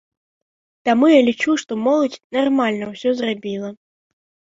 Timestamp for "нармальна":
2.37-2.85